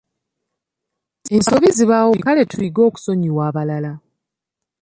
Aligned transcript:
Ensobi 1.35 1.69
zibaawo 1.77 2.13
kale 2.23 2.41
tuyige 2.49 2.81
okusonyiwa 2.87 3.41
abalala. 3.49 3.91